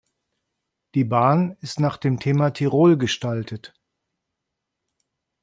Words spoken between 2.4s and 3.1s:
Tirol